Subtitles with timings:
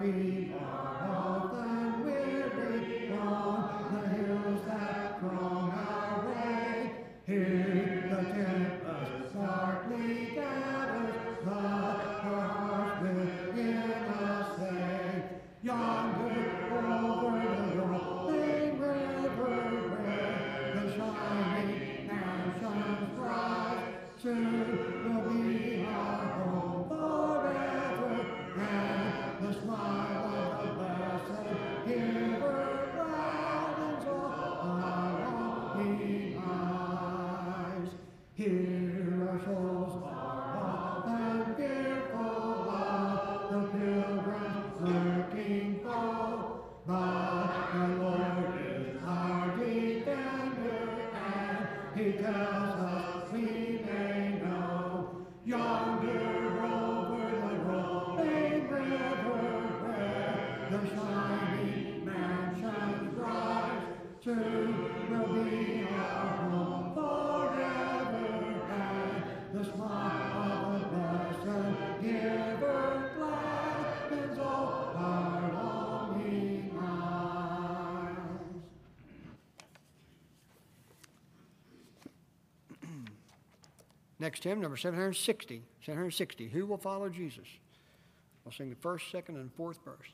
[0.00, 1.77] feet are often weary
[84.20, 85.62] Next hymn, number 760.
[85.84, 86.48] 760.
[86.48, 87.46] Who will follow Jesus?
[88.44, 90.08] I'll sing the first, second, and fourth verse.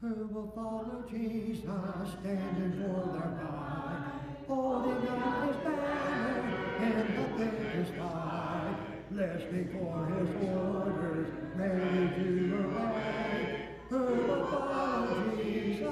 [0.00, 4.12] Who will follow Jesus, standing for their guide,
[4.48, 8.76] holding up his banner in the thickest fight,
[9.10, 12.24] listening for his orders, ready to
[12.64, 13.49] obey.
[13.90, 15.82] Will follow Jesus,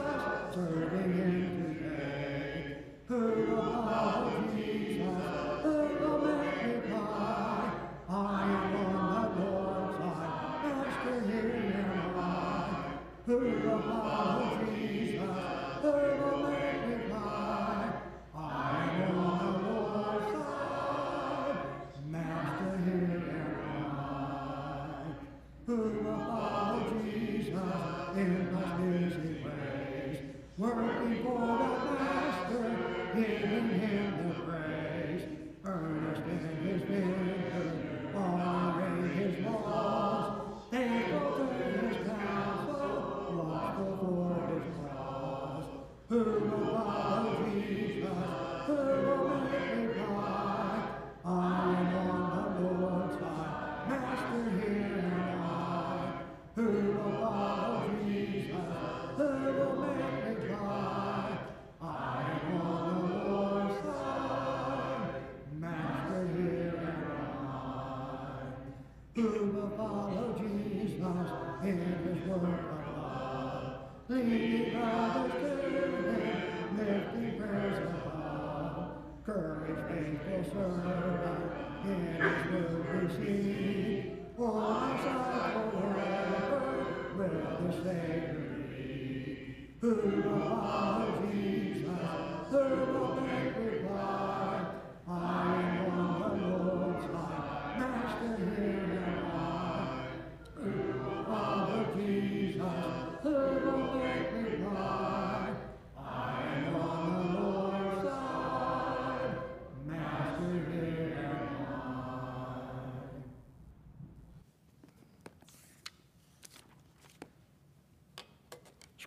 [0.55, 1.58] serving him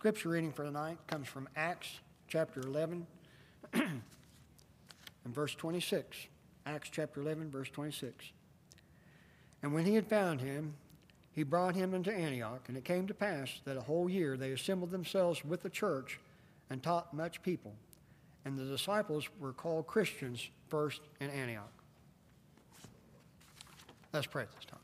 [0.02, 3.06] Scripture reading for tonight comes from Acts chapter 11
[3.72, 4.02] and
[5.26, 6.26] verse 26.
[6.66, 8.32] Acts chapter 11, verse 26.
[9.62, 10.74] And when he had found him,
[11.30, 14.50] he brought him into Antioch, and it came to pass that a whole year they
[14.50, 16.18] assembled themselves with the church
[16.68, 17.72] and taught much people.
[18.44, 21.72] And the disciples were called Christians first in Antioch.
[24.12, 24.80] Let's pray this time.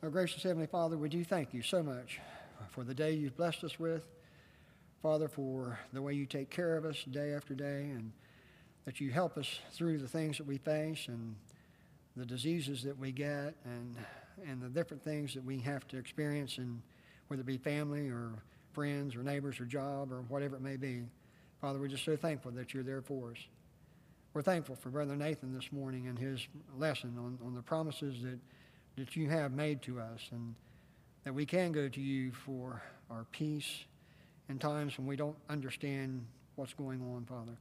[0.00, 2.20] Our gracious Heavenly Father, we do thank you so much
[2.70, 4.04] for the day you've blessed us with.
[5.02, 8.12] Father, for the way you take care of us day after day and
[8.84, 11.36] that you help us through the things that we face and
[12.16, 13.96] the diseases that we get and,
[14.46, 16.80] and the different things that we have to experience, and
[17.28, 18.30] whether it be family or
[18.72, 21.02] friends or neighbors or job or whatever it may be.
[21.60, 23.38] Father, we're just so thankful that you're there for us.
[24.32, 26.46] We're thankful for Brother Nathan this morning and his
[26.76, 28.38] lesson on, on the promises that,
[28.96, 30.54] that you have made to us and
[31.24, 33.84] that we can go to you for our peace
[34.48, 36.24] in times when we don't understand
[36.56, 37.56] what's going on, Father.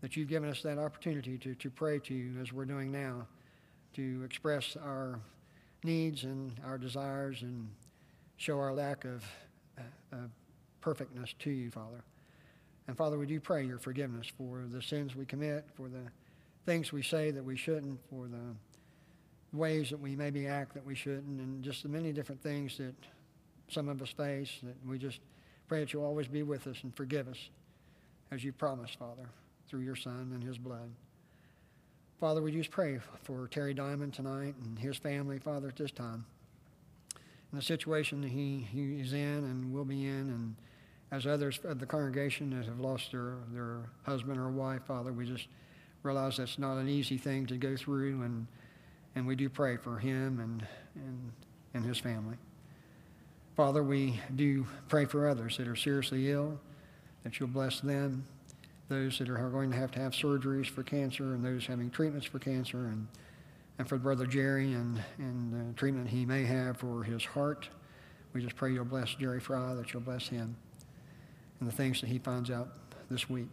[0.00, 3.26] that you've given us that opportunity to, to pray to you as we're doing now,
[3.94, 5.18] to express our
[5.84, 7.68] needs and our desires and
[8.36, 9.24] show our lack of,
[9.78, 9.82] uh,
[10.16, 10.30] of
[10.80, 12.04] perfectness to you, Father.
[12.88, 16.04] And Father, we do pray your forgiveness for the sins we commit, for the
[16.66, 18.54] things we say that we shouldn't, for the
[19.52, 22.94] ways that we maybe act that we shouldn't, and just the many different things that
[23.68, 25.20] some of us face that we just
[25.68, 27.48] pray that you'll always be with us and forgive us
[28.30, 29.28] as you promised, Father,
[29.68, 30.90] through your Son and his blood.
[32.20, 36.24] Father, we just pray for Terry Diamond tonight and his family, Father, at this time.
[37.50, 40.56] and the situation that he, he is in and will be in, and
[41.12, 45.26] as others of the congregation that have lost their, their husband or wife, Father, we
[45.26, 45.48] just
[46.02, 48.46] realize that's not an easy thing to go through, and,
[49.16, 51.32] and we do pray for him and, and,
[51.74, 52.36] and his family.
[53.56, 56.60] Father, we do pray for others that are seriously ill,
[57.24, 58.24] that you'll bless them,
[58.88, 62.26] those that are going to have to have surgeries for cancer, and those having treatments
[62.26, 63.08] for cancer, and,
[63.78, 67.68] and for Brother Jerry and, and the treatment he may have for his heart.
[68.34, 70.56] We just pray you'll bless Jerry Fry, that you'll bless him
[71.58, 72.68] and the things that he finds out
[73.10, 73.52] this week.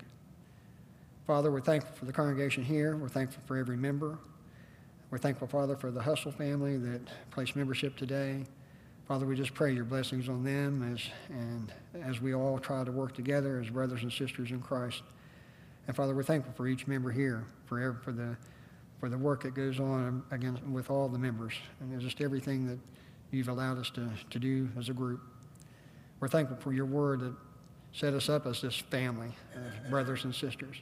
[1.25, 2.97] Father, we're thankful for the congregation here.
[2.97, 4.17] We're thankful for every member.
[5.13, 8.45] We're thankful, Father, for the Hustle family that placed membership today.
[9.07, 11.71] Father, we just pray your blessings on them as, and
[12.03, 15.03] as we all try to work together as brothers and sisters in Christ.
[15.85, 18.35] And Father, we're thankful for each member here, for, every, for, the,
[18.99, 22.79] for the work that goes on again with all the members, and just everything that
[23.29, 25.21] you've allowed us to, to do as a group.
[26.21, 27.35] We're thankful for your word that
[27.91, 30.77] set us up as this family, as brothers and sisters.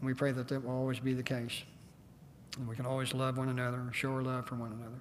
[0.00, 1.62] And we pray that that will always be the case.
[2.56, 5.00] And we can always love one another, show our love for one another.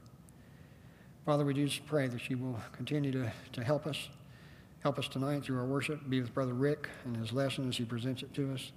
[1.26, 4.10] Father, we just pray that you will continue to, to help us.
[4.82, 6.10] Help us tonight through our worship.
[6.10, 8.74] Be with Brother Rick and his lesson as he presents it to us.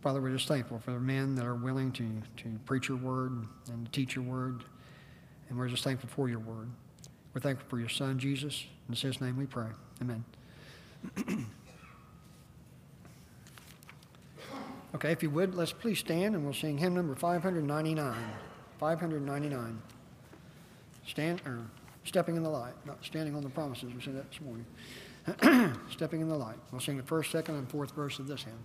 [0.00, 2.04] Father, we're just thankful for the men that are willing to,
[2.36, 4.62] to preach your word and teach your word.
[5.48, 6.68] And we're just thankful for your word.
[7.32, 8.64] We're thankful for your son, Jesus.
[8.88, 9.68] In his name we pray.
[10.00, 10.24] Amen.
[14.94, 18.14] okay, if you would, let's please stand and we'll sing hymn number 599.
[18.78, 19.82] 599.
[21.06, 21.60] Stand, or
[22.04, 23.92] stepping in the light, not standing on the promises.
[23.94, 24.66] We said that this morning.
[25.90, 26.56] stepping in the light.
[26.70, 28.58] We'll sing the first, second, and fourth verse of this hymn.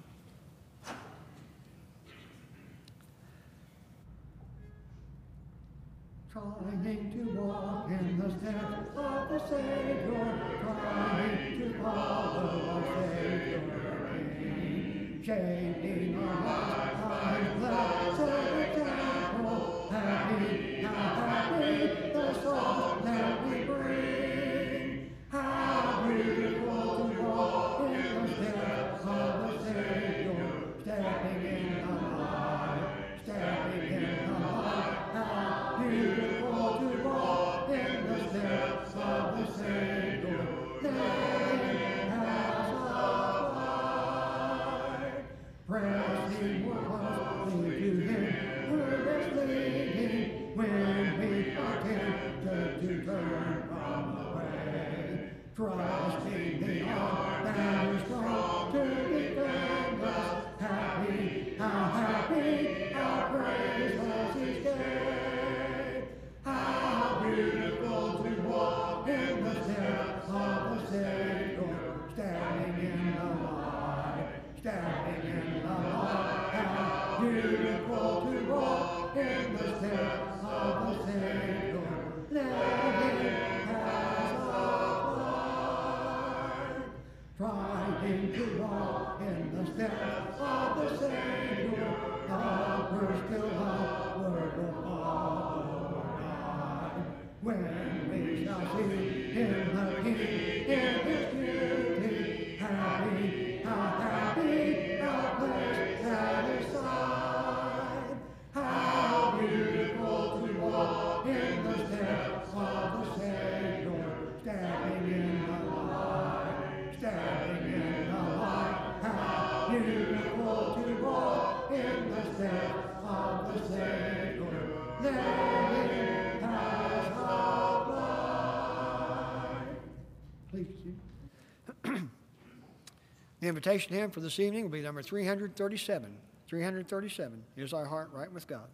[133.59, 136.15] Invitation hymn for this evening will be number 337.
[136.47, 137.43] 337.
[137.57, 138.69] Is our heart right with God?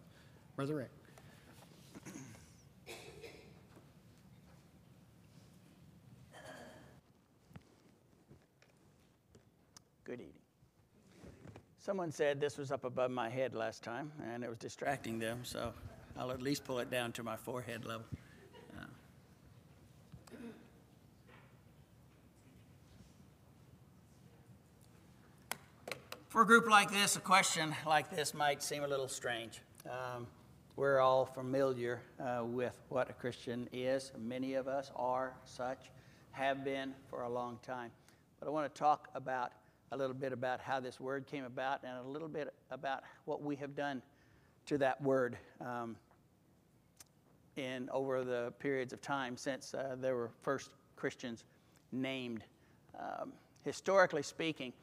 [0.56, 0.92] Brother Rick.
[10.04, 10.30] Good evening.
[11.80, 15.39] Someone said this was up above my head last time, and it was distracting them,
[15.42, 15.74] so
[16.15, 18.06] I'll at least pull it down to my forehead level.
[18.77, 18.86] Uh,
[26.36, 29.62] For a group like this, a question like this might seem a little strange.
[29.89, 30.27] Um,
[30.75, 34.12] we're all familiar uh, with what a Christian is.
[34.20, 35.92] Many of us are such,
[36.32, 37.89] have been for a long time.
[38.38, 39.54] But I want to talk about
[39.94, 43.42] a little bit about how this word came about and a little bit about what
[43.42, 44.01] we have done
[44.65, 45.96] to that word um,
[47.56, 51.46] in over the periods of time since uh, there were first Christians
[51.94, 52.44] named.
[53.00, 53.32] Um,
[53.63, 54.74] historically speaking,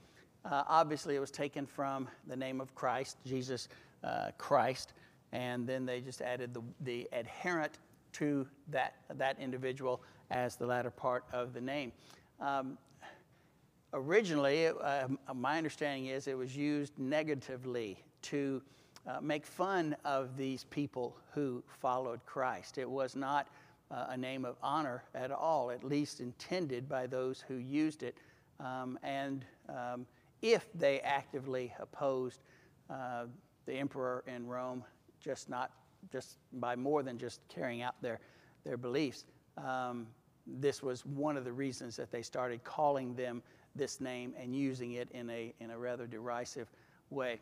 [0.45, 3.69] uh, obviously, it was taken from the name of Christ, Jesus
[4.03, 4.93] uh, Christ,
[5.33, 7.79] and then they just added the, the adherent
[8.15, 11.93] to that, that individual as the latter part of the name.
[12.41, 12.77] Um,
[13.93, 18.63] originally, uh, my understanding is it was used negatively to
[19.07, 22.79] uh, make fun of these people who followed Christ.
[22.79, 23.49] It was not
[23.91, 28.17] uh, a name of honor at all, at least intended by those who used it.
[28.61, 30.07] Um, and um,
[30.43, 32.43] if they actively opposed
[32.91, 33.25] uh,
[33.67, 34.85] the emperor in Rome,
[35.21, 35.71] just not
[36.11, 38.19] just by more than just carrying out their,
[38.65, 39.25] their beliefs.
[39.57, 40.09] Um,
[40.47, 43.43] this was one of the reasons that they started calling them
[43.77, 46.69] this name and using it in a, in a rather derisive
[47.11, 47.39] way.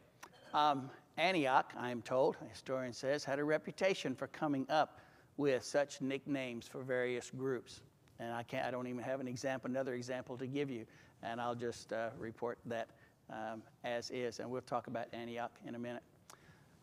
[0.52, 5.00] Um, Antioch, I am told, a historian says, had a reputation for coming up
[5.36, 7.80] with such nicknames for various groups.
[8.18, 10.84] And I, can't, I don't even have an example, another example to give you
[11.22, 12.88] and I'll just uh, report that
[13.30, 16.02] um, as is, and we'll talk about Antioch in a minute.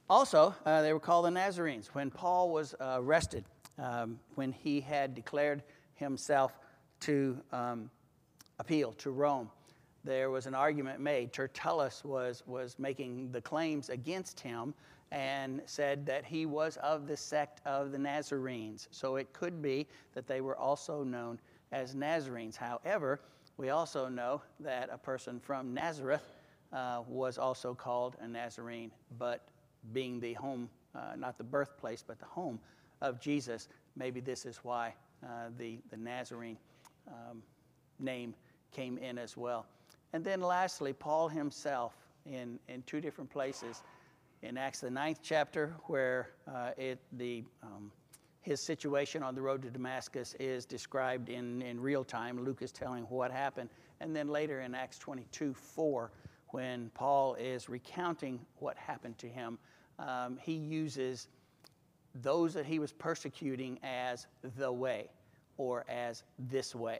[0.10, 1.88] Also, uh, they were called the Nazarenes.
[1.94, 3.44] When Paul was uh, arrested,
[3.78, 5.64] um, when he had declared
[5.96, 6.58] himself
[7.02, 7.90] to um,
[8.60, 9.50] appeal to Rome,
[10.04, 11.34] there was an argument made.
[11.34, 14.74] Tertullus was, was making the claims against him
[15.12, 18.88] and said that he was of the sect of the Nazarenes.
[18.92, 21.40] So it could be that they were also known
[21.72, 22.56] as Nazarenes.
[22.56, 23.20] However,
[23.58, 26.24] we also know that a person from Nazareth
[26.72, 29.48] uh, was also called a Nazarene, but
[29.94, 32.60] being the home, uh, not the birthplace, but the home
[33.02, 36.58] of Jesus, maybe this is why uh, the, the Nazarene
[37.08, 37.42] um,
[38.00, 38.36] name
[38.72, 39.66] came in as well.
[40.14, 41.96] And then lastly, Paul himself
[42.26, 43.82] in, in two different places.
[44.44, 47.92] In Acts, the ninth chapter, where uh, it, the um,
[48.42, 52.44] his situation on the road to Damascus is described in, in real time.
[52.44, 53.70] Luke is telling what happened.
[54.00, 56.12] And then later in Acts 22 4,
[56.50, 59.58] when Paul is recounting what happened to him,
[60.00, 61.28] um, he uses
[62.16, 64.28] those that he was persecuting as
[64.58, 65.10] the way
[65.58, 67.00] or as this way.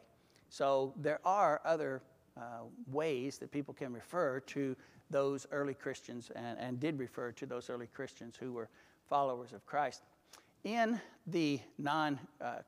[0.50, 2.02] So there are other
[2.36, 4.76] uh, ways that people can refer to
[5.10, 8.70] those early Christians and, and did refer to those early Christians who were
[9.10, 10.04] followers of Christ
[10.68, 12.20] in the non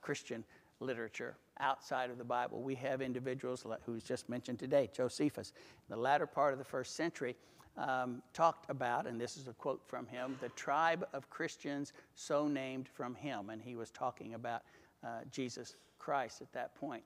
[0.02, 0.44] Christian
[0.80, 5.52] literature outside of the Bible, we have individuals who's just mentioned today, Josephus.
[5.90, 7.36] In the latter part of the first century,
[7.78, 12.48] um, talked about, and this is a quote from him, the tribe of Christians so
[12.48, 13.50] named from him.
[13.50, 14.64] And he was talking about
[15.04, 17.04] uh, Jesus Christ at that point.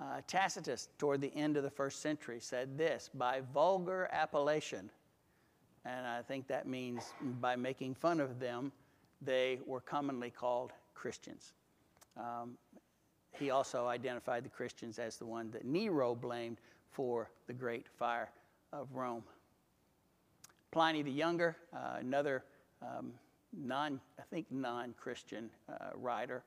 [0.00, 4.90] Uh, Tacitus, toward the end of the first century, said this by vulgar appellation,
[5.84, 7.02] and I think that means
[7.40, 8.72] by making fun of them
[9.22, 11.52] they were commonly called Christians.
[12.16, 12.56] Um,
[13.32, 16.58] he also identified the Christians as the one that Nero blamed
[16.90, 18.30] for the great fire
[18.72, 19.22] of Rome.
[20.70, 22.44] Pliny the Younger, uh, another
[22.82, 23.12] um,
[23.56, 26.42] non, I think non-Christian uh, writer,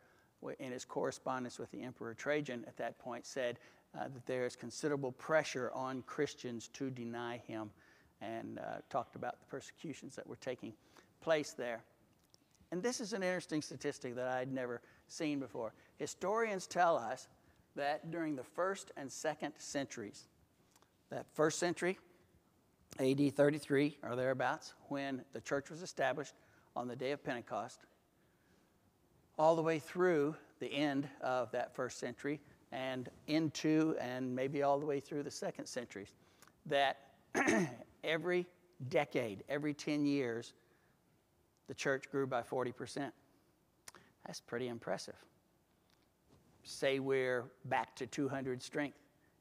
[0.60, 3.60] in his correspondence with the Emperor Trajan at that point said
[3.98, 7.70] uh, that there is considerable pressure on Christians to deny him
[8.22, 10.74] and uh, talked about the persecutions that were taking
[11.22, 11.84] place there.
[12.72, 15.74] And this is an interesting statistic that I'd never seen before.
[15.98, 17.28] Historians tell us
[17.76, 20.28] that during the first and second centuries,
[21.10, 22.00] that first century,
[23.00, 26.34] AD 33 or thereabouts, when the church was established
[26.76, 27.82] on the day of Pentecost,
[29.38, 32.40] all the way through the end of that first century
[32.72, 36.14] and into and maybe all the way through the second centuries,
[36.66, 37.00] that
[38.04, 38.46] every
[38.90, 40.54] decade, every 10 years,
[41.72, 43.14] the church grew by 40%.
[44.28, 45.16] That's pretty impressive.
[46.64, 48.98] Say we're back to 200 strength.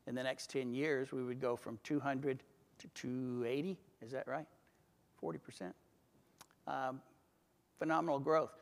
[0.07, 2.45] In the next 10 years, we would go from 200
[2.79, 3.77] to 280.
[4.01, 4.47] Is that right?
[5.21, 5.73] 40%.
[6.69, 7.01] Um,
[7.81, 8.53] phenomenal growth.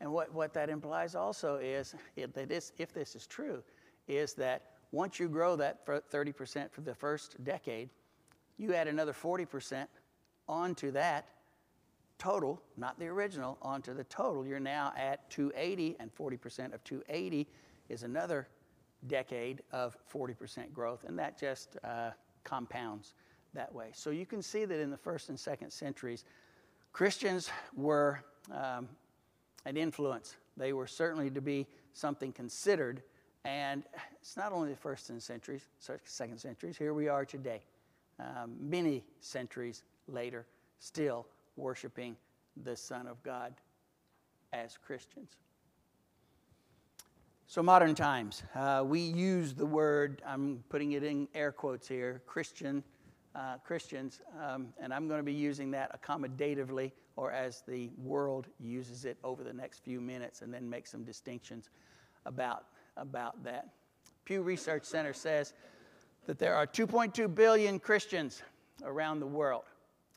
[0.00, 3.64] And what, what that implies also is if this, if this is true,
[4.06, 7.90] is that once you grow that 30% for the first decade,
[8.58, 9.88] you add another 40%
[10.46, 11.26] onto that
[12.18, 17.46] total, not the original, onto the total, you're now at 280, and 40% of 280
[17.88, 18.48] is another
[19.06, 22.10] decade of 40% growth, and that just uh,
[22.44, 23.14] compounds
[23.54, 23.90] that way.
[23.92, 26.24] So you can see that in the first and second centuries,
[26.92, 28.20] Christians were
[28.52, 28.88] um,
[29.64, 30.36] an influence.
[30.56, 33.02] They were certainly to be something considered,
[33.44, 33.84] and
[34.20, 35.68] it's not only the first and centuries,
[36.04, 36.76] second centuries.
[36.76, 37.62] Here we are today,
[38.18, 40.46] um, many centuries later,
[40.80, 41.26] still
[41.58, 42.16] worshiping
[42.64, 43.54] the Son of God
[44.52, 45.36] as Christians.
[47.46, 52.22] So, modern times, uh, we use the word, I'm putting it in air quotes here,
[52.26, 52.84] Christian,
[53.34, 58.46] uh, Christians, um, and I'm going to be using that accommodatively or as the world
[58.60, 61.70] uses it over the next few minutes and then make some distinctions
[62.26, 63.68] about, about that.
[64.24, 65.54] Pew Research Center says
[66.26, 68.42] that there are 2.2 billion Christians
[68.84, 69.64] around the world.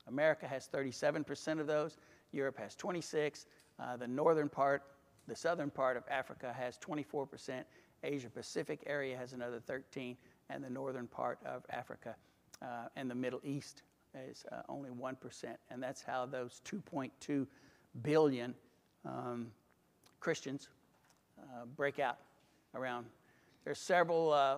[0.07, 1.97] America has 37% of those,
[2.31, 3.45] Europe has 26,
[3.79, 4.83] uh, the northern part
[5.27, 7.63] the southern part of Africa has 24%,
[8.03, 10.17] Asia Pacific area has another 13,
[10.49, 12.15] and the northern part of Africa
[12.61, 13.83] uh, and the Middle East
[14.29, 15.15] is uh, only 1%.
[15.69, 17.47] And that's how those 2.2
[18.01, 18.53] billion
[19.05, 19.47] um,
[20.19, 20.69] Christians
[21.39, 22.17] uh, break out
[22.75, 23.05] around.
[23.63, 24.57] There's several, uh,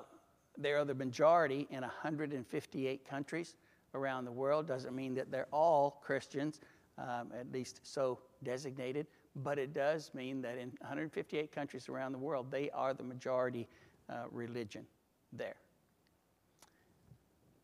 [0.58, 3.56] they are the majority in 158 countries
[3.94, 4.68] around the world.
[4.68, 6.60] Doesn't mean that they're all Christians,
[6.98, 9.08] um, at least so designated,
[9.38, 13.68] but it does mean that in 158 countries around the world, they are the majority
[14.10, 14.86] uh, religion
[15.32, 15.56] there.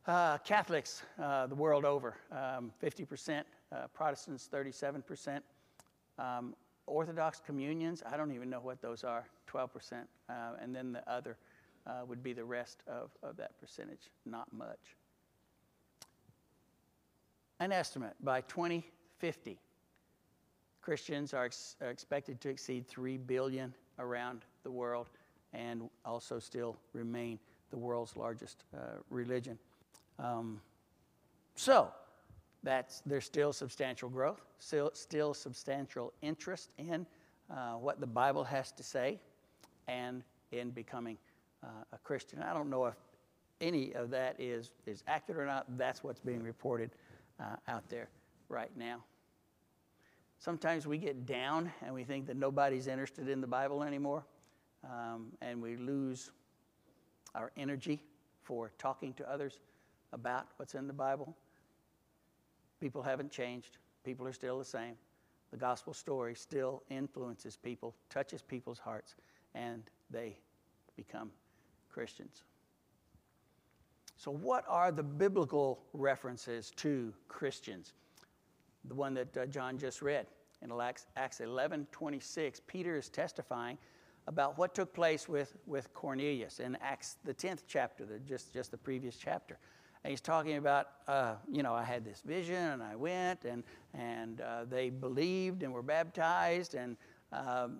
[0.07, 5.41] Uh, Catholics uh, the world over, um, 50%, uh, Protestants 37%,
[6.17, 6.55] um,
[6.87, 9.67] Orthodox communions, I don't even know what those are, 12%,
[10.29, 11.37] uh, and then the other
[11.85, 14.95] uh, would be the rest of, of that percentage, not much.
[17.59, 19.59] An estimate by 2050,
[20.81, 25.09] Christians are, ex- are expected to exceed 3 billion around the world
[25.51, 27.37] and also still remain
[27.69, 29.57] the world's largest uh, religion.
[30.19, 30.61] Um,
[31.55, 31.91] so,
[32.63, 37.05] that's, there's still substantial growth, still, still substantial interest in
[37.49, 39.19] uh, what the Bible has to say
[39.87, 41.17] and in becoming
[41.63, 42.41] uh, a Christian.
[42.41, 42.95] I don't know if
[43.61, 45.65] any of that is, is accurate or not.
[45.77, 46.91] That's what's being reported
[47.39, 48.09] uh, out there
[48.49, 49.03] right now.
[50.39, 54.23] Sometimes we get down and we think that nobody's interested in the Bible anymore,
[54.83, 56.31] um, and we lose
[57.35, 58.01] our energy
[58.43, 59.59] for talking to others
[60.13, 61.35] about what's in the Bible.
[62.79, 64.95] People haven't changed, people are still the same.
[65.51, 69.15] The gospel story still influences people, touches people's hearts,
[69.55, 70.37] and they
[70.95, 71.31] become
[71.89, 72.43] Christians.
[74.19, 77.93] So, what are the biblical references to Christians?
[78.85, 80.27] the one that uh, John just read.
[80.61, 80.71] In
[81.15, 83.77] Acts 11 26, Peter is testifying
[84.27, 88.71] about what took place with, with Cornelius in Acts, the 10th chapter, the, just, just
[88.71, 89.57] the previous chapter.
[90.03, 93.63] And he's talking about, uh, you know, I had this vision and I went and,
[93.93, 96.95] and uh, they believed and were baptized and
[97.31, 97.79] um,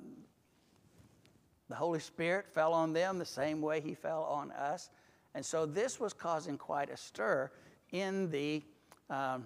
[1.70, 4.90] the Holy Spirit fell on them the same way he fell on us.
[5.36, 7.52] And so this was causing quite a stir
[7.92, 8.64] in the
[9.10, 9.46] um,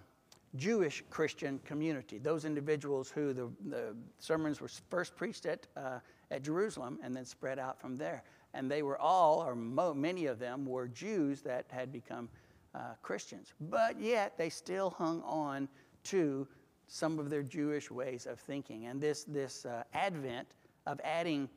[0.56, 6.44] Jewish Christian community, those individuals who the, the sermons were first preached at, uh, at
[6.44, 8.24] Jerusalem and then spread out from there.
[8.54, 12.30] And they were all, or mo- many of them, were Jews that had become
[12.76, 13.54] uh, Christians.
[13.60, 15.68] But yet they still hung on
[16.06, 16.48] to
[16.88, 18.86] some of their Jewish ways of thinking.
[18.86, 20.48] And this, this uh, advent
[20.86, 21.50] of adding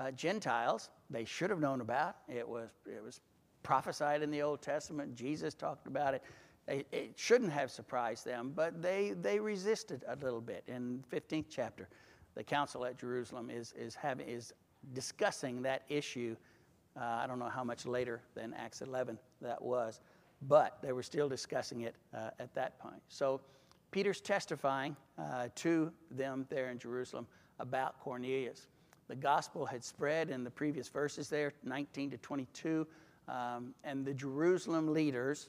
[0.00, 2.16] uh, Gentiles, they should have known about.
[2.28, 3.20] It was, it was
[3.62, 6.22] prophesied in the Old Testament, Jesus talked about it.
[6.68, 10.62] It shouldn't have surprised them, but they, they resisted a little bit.
[10.68, 11.88] In 15th chapter,
[12.34, 14.52] the council at Jerusalem is, is, having, is
[14.94, 16.36] discussing that issue.
[16.96, 20.00] Uh, I don't know how much later than Acts 11 that was,
[20.42, 23.02] but they were still discussing it uh, at that point.
[23.08, 23.40] So
[23.90, 27.26] Peter's testifying uh, to them there in Jerusalem
[27.58, 28.68] about Cornelius.
[29.08, 32.86] The gospel had spread in the previous verses there, 19 to 22,
[33.28, 35.48] um, and the Jerusalem leaders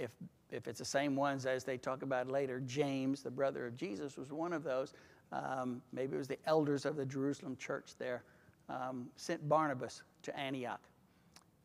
[0.00, 0.10] if,
[0.50, 4.16] if it's the same ones as they talk about later, James, the brother of Jesus,
[4.16, 4.94] was one of those.
[5.30, 8.24] Um, maybe it was the elders of the Jerusalem church there,
[8.68, 10.80] um, sent Barnabas to Antioch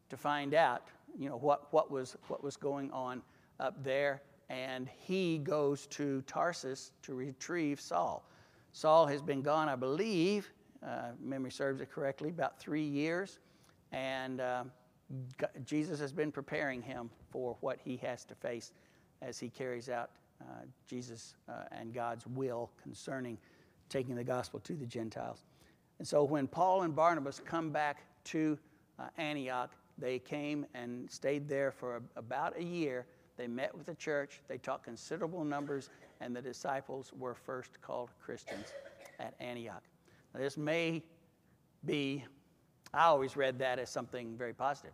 [0.10, 3.24] to find out, you know, what, what, was, what was going on
[3.60, 4.22] up there.
[4.50, 8.30] And he goes to Tarsus to retrieve Saul.
[8.74, 10.52] Saul has been gone, I believe,
[10.86, 13.40] uh, memory serves it correctly, about three years.
[13.92, 14.66] And uh,
[15.66, 18.72] Jesus has been preparing him for what he has to face
[19.22, 23.38] as he carries out uh, Jesus uh, and God's will concerning
[23.90, 25.44] taking the gospel to the Gentiles.
[26.00, 28.58] And so when Paul and Barnabas come back to
[29.00, 33.06] uh, Antioch, they came and stayed there for a, about a year.
[33.38, 35.90] They met with the church, they taught considerable numbers,
[36.20, 38.74] and the disciples were first called Christians
[39.20, 39.84] at Antioch.
[40.34, 41.04] Now, this may
[41.86, 42.26] be,
[42.96, 44.94] I always read that as something very positive.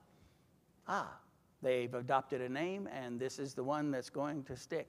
[0.87, 1.13] Ah,
[1.61, 4.87] they've adopted a name, and this is the one that's going to stick.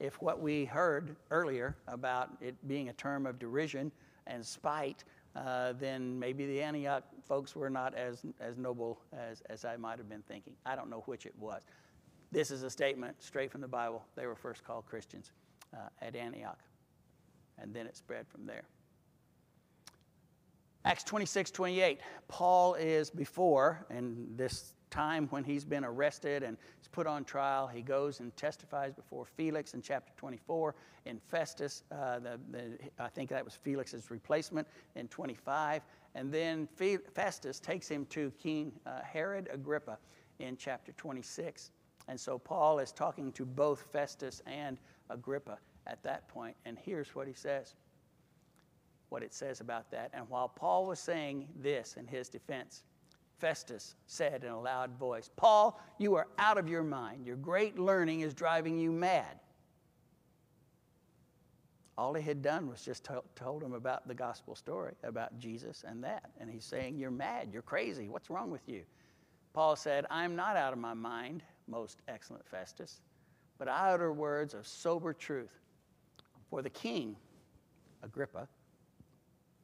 [0.00, 3.92] If what we heard earlier about it being a term of derision
[4.26, 5.04] and spite,
[5.36, 9.98] uh, then maybe the Antioch folks were not as, as noble as, as I might
[9.98, 10.54] have been thinking.
[10.64, 11.62] I don't know which it was.
[12.32, 14.02] This is a statement straight from the Bible.
[14.16, 15.32] They were first called Christians
[15.74, 16.58] uh, at Antioch,
[17.58, 18.64] and then it spread from there.
[20.86, 22.00] Acts 26, 28.
[22.28, 27.66] Paul is before, and this time when he's been arrested and he's put on trial,
[27.66, 30.74] he goes and testifies before Felix in chapter 24.
[31.06, 35.82] In Festus, uh, the, the, I think that was Felix's replacement in 25.
[36.14, 36.68] And then
[37.14, 39.98] Festus takes him to King uh, Herod Agrippa
[40.38, 41.70] in chapter 26.
[42.08, 46.56] And so Paul is talking to both Festus and Agrippa at that point.
[46.66, 47.74] And here's what he says
[49.14, 50.10] what it says about that.
[50.12, 52.82] And while Paul was saying this in his defense,
[53.38, 57.24] Festus said in a loud voice, Paul, you are out of your mind.
[57.24, 59.38] Your great learning is driving you mad.
[61.96, 65.84] All he had done was just to- told him about the gospel story, about Jesus
[65.86, 66.32] and that.
[66.40, 67.50] And he's saying, You're mad.
[67.52, 68.08] You're crazy.
[68.08, 68.82] What's wrong with you?
[69.52, 73.00] Paul said, I'm not out of my mind, most excellent Festus,
[73.58, 75.60] but I utter words of sober truth.
[76.50, 77.14] For the king,
[78.02, 78.48] Agrippa,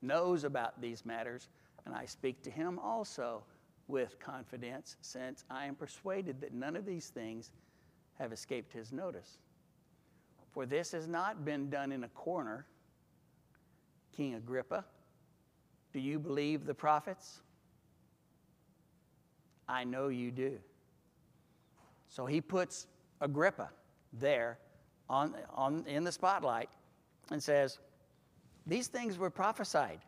[0.02, 1.48] knows about these matters,
[1.84, 3.42] and I speak to him also
[3.88, 7.50] with confidence, since I am persuaded that none of these things
[8.18, 9.38] have escaped his notice.
[10.52, 12.66] For this has not been done in a corner.
[14.16, 14.84] King Agrippa,
[15.92, 17.40] do you believe the prophets?
[19.68, 20.58] I know you do.
[22.08, 22.86] So he puts
[23.20, 23.70] Agrippa
[24.12, 24.58] there
[25.08, 26.68] on, on, in the spotlight
[27.30, 27.78] and says,
[28.70, 29.98] These things were prophesied.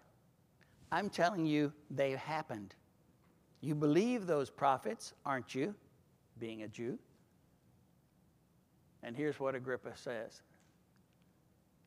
[0.93, 2.77] I'm telling you, they happened.
[3.61, 5.75] You believe those prophets, aren't you?
[6.39, 6.97] Being a Jew.
[9.03, 10.43] And here's what Agrippa says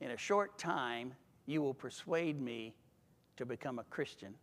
[0.01, 1.13] In a short time,
[1.45, 2.75] you will persuade me
[3.38, 4.33] to become a Christian.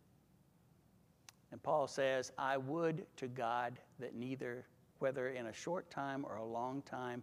[1.51, 4.65] And Paul says, I would to God that neither,
[4.97, 7.21] whether in a short time or a long time,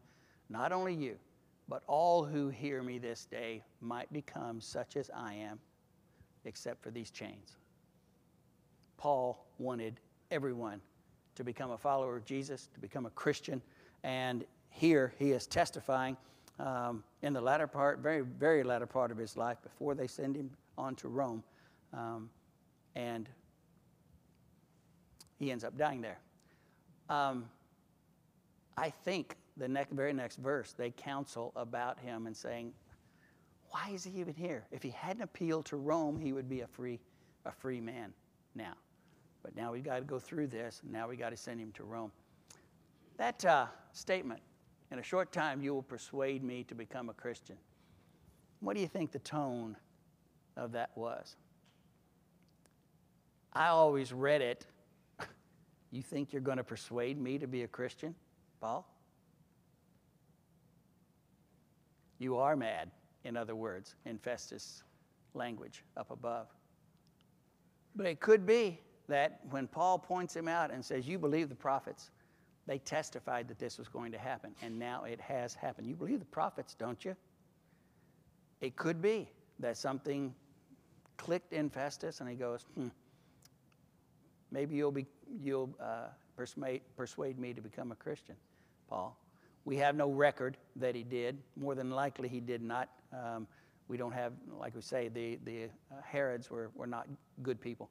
[0.49, 1.17] not only you,
[1.71, 5.61] but all who hear me this day might become such as I am,
[6.45, 7.57] except for these chains.
[8.97, 10.01] Paul wanted
[10.33, 10.81] everyone
[11.37, 13.63] to become a follower of Jesus, to become a Christian.
[14.03, 16.17] And here he is testifying
[16.59, 20.35] um, in the latter part, very, very latter part of his life, before they send
[20.35, 21.45] him on to Rome.
[21.95, 22.31] Um,
[22.97, 23.29] and
[25.39, 26.19] he ends up dying there.
[27.09, 27.49] Um,
[28.77, 32.73] I think the next, very next verse, they counsel about him and saying,
[33.71, 34.65] why is he even here?
[34.73, 36.99] If he hadn't appealed to Rome, he would be a free,
[37.45, 38.13] a free man
[38.55, 38.75] now.
[39.43, 40.81] But now we've got to go through this.
[40.83, 42.11] and Now we've got to send him to Rome.
[43.17, 44.41] That uh, statement,
[44.91, 47.57] in a short time, you will persuade me to become a Christian.
[48.61, 49.77] What do you think the tone
[50.57, 51.37] of that was?
[53.53, 54.67] I always read it.
[55.93, 58.15] You think you're going to persuade me to be a Christian,
[58.61, 58.89] Paul?
[62.21, 62.91] You are mad,
[63.25, 64.85] in other words, in Festus'
[65.35, 66.47] language up above.
[67.97, 68.79] But it could be
[69.09, 72.11] that when Paul points him out and says, You believe the prophets,
[72.67, 75.89] they testified that this was going to happen, and now it has happened.
[75.89, 77.17] You believe the prophets, don't you?
[78.61, 80.35] It could be that something
[81.17, 82.89] clicked in Festus, and he goes, hmm,
[84.51, 85.07] maybe you'll, be,
[85.43, 88.37] you'll uh, persuade, persuade me to become a Christian,
[88.89, 89.19] Paul.
[89.65, 91.39] We have no record that he did.
[91.57, 92.89] More than likely, he did not.
[93.13, 93.47] Um,
[93.89, 97.09] we don't have, like we say, the, the uh, Herods were, were not
[97.43, 97.91] good people.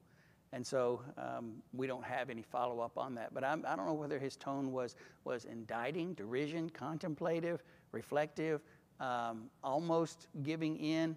[0.51, 3.34] And so um, we don't have any follow up on that.
[3.34, 8.62] But I'm, I do not know whether his tone was, was indicting, derision, contemplative, reflective,
[8.99, 11.15] um, almost giving in.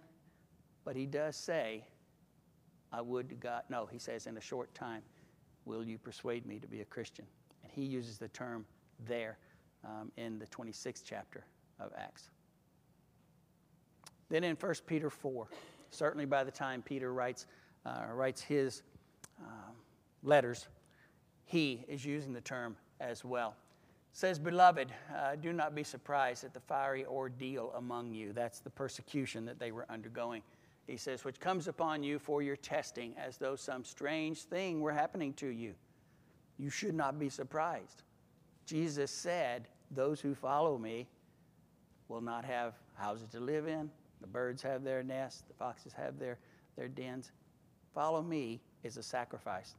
[0.85, 1.85] But he does say,
[2.93, 3.63] I would God.
[3.71, 5.03] No, he says, in a short time,
[5.65, 7.25] will you persuade me to be a Christian?
[7.63, 8.67] And he uses the term
[9.07, 9.39] there
[9.85, 11.45] um, in the 26th chapter
[11.81, 12.31] of Acts.
[14.29, 15.47] Then in 1 Peter 4,
[15.91, 17.47] certainly by the time Peter writes,
[17.85, 18.83] uh, writes his
[19.41, 19.75] um,
[20.23, 20.69] letters,
[21.45, 23.55] he is using the term as well.
[24.13, 28.33] It says, Beloved, uh, do not be surprised at the fiery ordeal among you.
[28.33, 30.43] That's the persecution that they were undergoing.
[30.87, 34.93] He says, which comes upon you for your testing, as though some strange thing were
[34.93, 35.75] happening to you.
[36.59, 38.03] You should not be surprised.
[38.67, 41.07] Jesus said, Those who follow me
[42.09, 43.91] will not have houses to live in.
[44.21, 46.39] The birds have their nests, the foxes have their,
[46.77, 47.33] their dens.
[47.95, 49.75] Follow me is a sacrifice.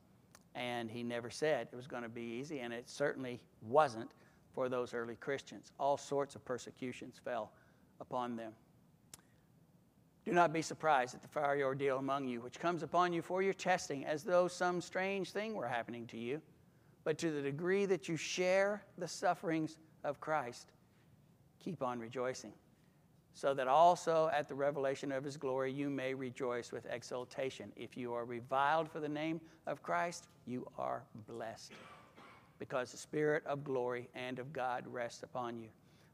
[0.55, 4.11] And he never said it was going to be easy, and it certainly wasn't
[4.53, 5.71] for those early Christians.
[5.79, 7.51] All sorts of persecutions fell
[7.99, 8.53] upon them.
[10.25, 13.41] Do not be surprised at the fiery ordeal among you, which comes upon you for
[13.41, 16.41] your testing, as though some strange thing were happening to you.
[17.03, 20.71] But to the degree that you share the sufferings of Christ,
[21.59, 22.53] keep on rejoicing,
[23.33, 27.71] so that also at the revelation of his glory you may rejoice with exultation.
[27.75, 31.73] If you are reviled for the name of Christ, you are blessed
[32.59, 35.69] because the Spirit of glory and of God rests upon you.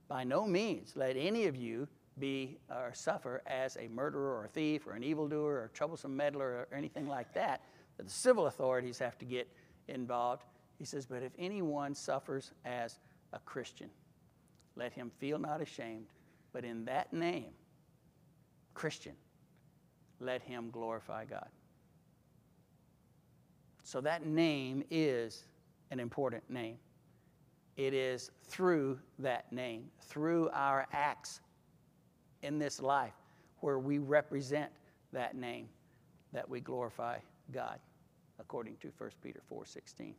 [0.08, 4.50] By no means let any of you be or suffer as a murderer or a
[4.50, 7.62] thief or an evildoer or a troublesome meddler or anything like that.
[7.98, 9.48] But the civil authorities have to get
[9.88, 10.44] involved.
[10.78, 13.00] He says, But if anyone suffers as
[13.34, 13.90] a Christian,
[14.76, 16.08] let him feel not ashamed,
[16.54, 17.52] but in that name,
[18.74, 19.14] Christian,
[20.20, 21.50] let him glorify God.
[23.84, 25.46] So that name is
[25.92, 26.78] an important name.
[27.76, 31.40] It is through that name, through our acts
[32.42, 33.14] in this life,
[33.62, 34.72] where we represent
[35.12, 35.68] that name,
[36.34, 37.18] that we glorify
[37.52, 37.80] God,
[38.40, 40.14] according to 1 Peter 4:16.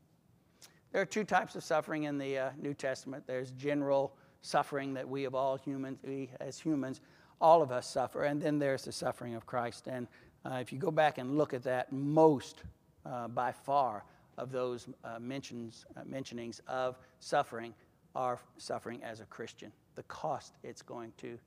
[0.92, 3.24] There are two types of suffering in the uh, New Testament.
[3.26, 7.00] There's general suffering that we of all humans, we as humans,
[7.40, 9.87] all of us suffer, and then there's the suffering of Christ.
[9.87, 10.09] And
[10.44, 12.64] uh, if you go back and look at that, most,
[13.07, 14.05] uh, by far,
[14.40, 17.74] of those uh, mentions, uh, mentionings of suffering
[18.14, 19.70] are suffering as a Christian.
[19.94, 21.38] The cost it's going to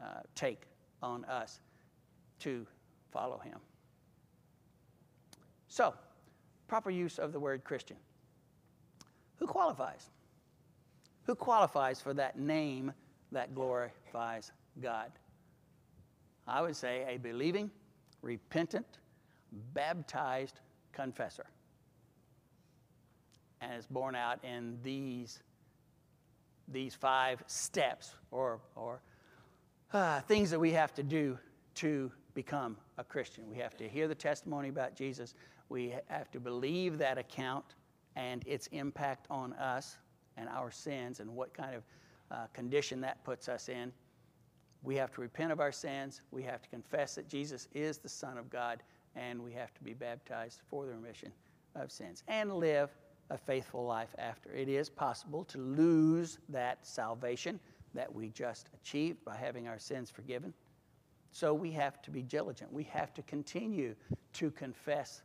[0.00, 0.62] uh, take
[1.02, 1.60] on us
[2.40, 2.66] to
[3.12, 3.58] follow Him.
[5.68, 5.94] So,
[6.66, 7.96] proper use of the word Christian.
[9.40, 10.08] Who qualifies?
[11.24, 12.92] Who qualifies for that name
[13.32, 15.10] that glorifies God?
[16.46, 17.70] I would say a believing,
[18.22, 18.86] repentant,
[19.74, 20.60] baptized
[20.92, 21.46] confessor
[23.60, 25.40] and it's borne out in these,
[26.68, 29.00] these five steps or, or
[29.92, 31.38] uh, things that we have to do
[31.74, 33.44] to become a Christian.
[33.50, 35.34] We have to hear the testimony about Jesus,
[35.68, 37.64] we have to believe that account
[38.16, 39.96] and its impact on us
[40.36, 41.82] and our sins and what kind of
[42.30, 43.92] uh, condition that puts us in.
[44.82, 46.22] We have to repent of our sins.
[46.30, 48.82] We have to confess that Jesus is the Son of God,
[49.14, 51.32] and we have to be baptized for the remission
[51.74, 52.90] of sins and live
[53.30, 54.52] a faithful life after.
[54.52, 57.60] It is possible to lose that salvation
[57.94, 60.52] that we just achieved by having our sins forgiven.
[61.32, 62.72] So we have to be diligent.
[62.72, 63.94] We have to continue
[64.34, 65.22] to confess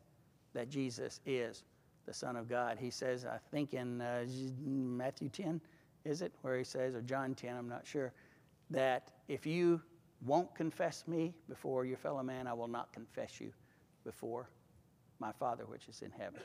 [0.53, 1.63] that Jesus is
[2.05, 2.77] the Son of God.
[2.79, 4.25] He says, I think in uh,
[4.63, 5.61] Matthew 10,
[6.03, 8.13] is it, where he says, or John 10, I'm not sure,
[8.69, 9.81] that if you
[10.25, 13.51] won't confess me before your fellow man, I will not confess you
[14.03, 14.49] before
[15.19, 16.39] my Father which is in heaven.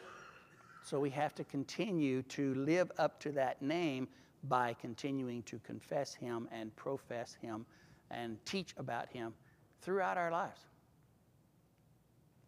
[0.83, 4.09] So we have to continue to live up to that name
[4.45, 7.67] by continuing to confess Him and profess Him
[8.11, 9.35] and teach about Him
[9.83, 10.61] throughout our lives.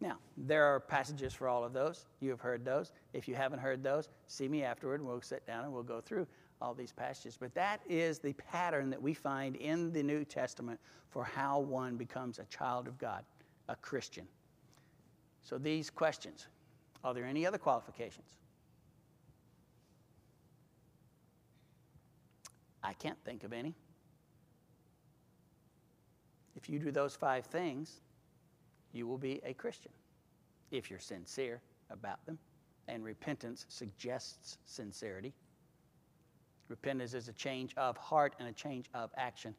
[0.03, 2.07] Now, there are passages for all of those.
[2.19, 2.91] You have heard those.
[3.13, 6.01] If you haven't heard those, see me afterward and we'll sit down and we'll go
[6.01, 6.27] through
[6.61, 7.37] all these passages.
[7.39, 11.95] But that is the pattern that we find in the New Testament for how one
[11.95, 13.23] becomes a child of God,
[13.69, 14.27] a Christian.
[15.41, 16.47] So these questions
[17.05, 18.35] are there any other qualifications?
[22.83, 23.73] I can't think of any.
[26.57, 28.01] If you do those five things,
[28.93, 29.91] you will be a Christian
[30.71, 32.37] if you're sincere about them.
[32.87, 35.33] And repentance suggests sincerity.
[36.69, 39.53] Repentance is a change of heart and a change of action.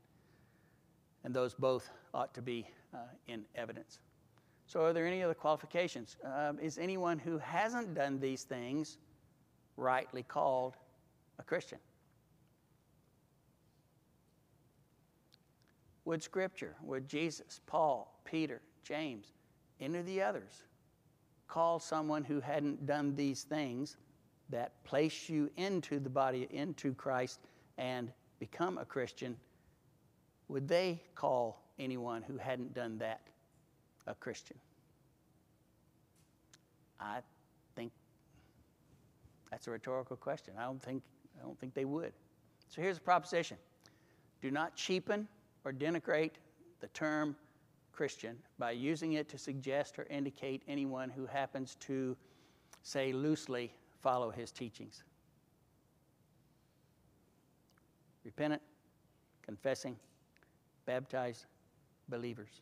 [1.25, 3.99] And those both ought to be uh, in evidence.
[4.67, 6.17] So, are there any other qualifications?
[6.25, 8.99] Um, is anyone who hasn't done these things
[9.77, 10.77] rightly called
[11.39, 11.79] a Christian?
[16.05, 19.33] Would Scripture, would Jesus, Paul, Peter, James,
[19.81, 20.63] any of the others
[21.49, 23.97] call someone who hadn't done these things
[24.51, 27.41] that place you into the body, into Christ,
[27.79, 29.37] and become a Christian?
[30.49, 33.23] Would they call anyone who hadn't done that
[34.07, 34.57] a Christian?
[37.01, 37.21] I
[37.75, 37.93] think
[39.51, 40.55] that's a rhetorical question.
[40.59, 41.03] I don't think
[41.39, 42.13] I don't think they would.
[42.69, 43.57] So here's the proposition
[44.43, 45.27] do not cheapen
[45.65, 46.33] or denigrate
[46.81, 47.37] the term
[47.95, 52.17] Christian by using it to suggest or indicate anyone who happens to,
[52.83, 55.05] say, loosely follow his teachings.
[58.25, 58.63] Repentant,
[59.43, 59.97] confessing,
[60.87, 61.47] baptized
[62.09, 62.61] believers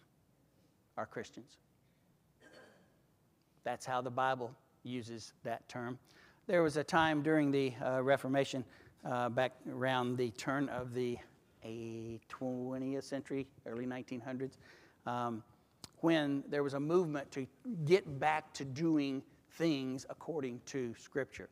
[0.96, 1.56] are Christians.
[3.64, 5.98] That's how the Bible uses that term.
[6.46, 8.64] There was a time during the uh, Reformation,
[9.04, 11.18] uh, back around the turn of the
[11.64, 14.56] 20th century, early 1900s,
[15.06, 15.42] um,
[15.98, 17.46] when there was a movement to
[17.84, 21.48] get back to doing things according to Scripture.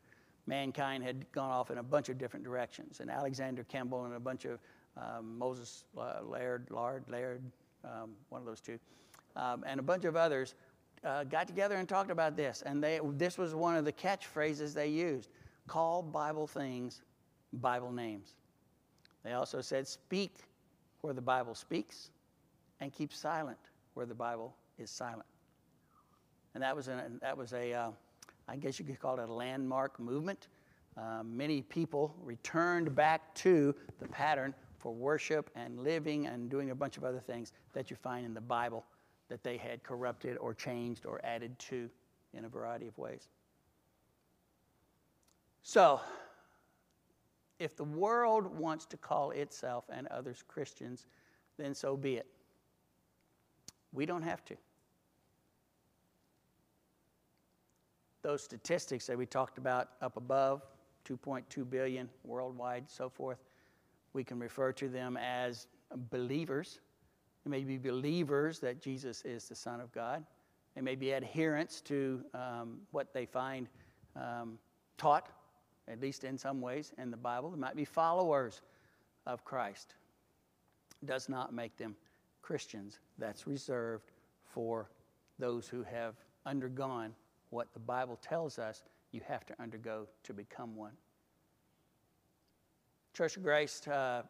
[0.46, 4.20] Mankind had gone off in a bunch of different directions, and Alexander Campbell and a
[4.20, 4.58] bunch of
[4.96, 7.42] um, Moses uh, Laird, Lard, Laird,
[7.84, 8.78] um, one of those two,
[9.36, 10.54] um, and a bunch of others
[11.04, 12.62] uh, got together and talked about this.
[12.66, 15.28] And they, this was one of the catchphrases they used
[15.68, 17.02] call Bible things
[17.54, 18.34] Bible names.
[19.22, 20.34] They also said, speak
[21.02, 22.10] where the Bible speaks
[22.80, 23.58] and keep silent
[23.94, 25.26] where the Bible is silent.
[26.54, 27.90] And that was a, that was a uh,
[28.50, 30.48] I guess you could call it a landmark movement.
[30.96, 36.74] Uh, many people returned back to the pattern for worship and living and doing a
[36.74, 38.84] bunch of other things that you find in the Bible
[39.28, 41.88] that they had corrupted or changed or added to
[42.34, 43.28] in a variety of ways.
[45.62, 46.00] So,
[47.60, 51.06] if the world wants to call itself and others Christians,
[51.56, 52.26] then so be it.
[53.92, 54.56] We don't have to.
[58.22, 60.62] Those statistics that we talked about up above
[61.08, 63.38] 2.2 billion worldwide, so forth
[64.12, 65.68] we can refer to them as
[66.10, 66.80] believers
[67.44, 70.24] they may be believers that Jesus is the Son of God.
[70.74, 73.68] They may be adherents to um, what they find
[74.14, 74.58] um,
[74.98, 75.30] taught,
[75.88, 77.50] at least in some ways, in the Bible.
[77.50, 78.60] They might be followers
[79.26, 79.94] of Christ.
[81.04, 81.96] Does not make them
[82.42, 82.98] Christians.
[83.18, 84.12] That's reserved
[84.44, 84.90] for
[85.38, 86.14] those who have
[86.46, 87.14] undergone
[87.50, 90.92] what the Bible tells us you have to undergo to become one.
[93.12, 94.22] Church of Grace uh,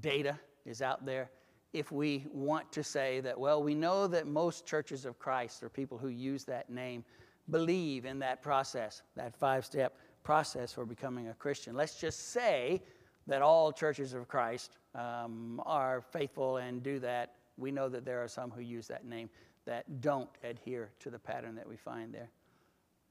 [0.00, 1.30] data is out there
[1.72, 5.68] if we want to say that, well, we know that most churches of Christ, or
[5.68, 7.04] people who use that name,
[7.50, 11.74] believe in that process, that five step process for becoming a Christian.
[11.74, 12.82] Let's just say
[13.26, 17.34] that all churches of Christ um, are faithful and do that.
[17.58, 19.28] We know that there are some who use that name
[19.66, 22.30] that don't adhere to the pattern that we find there.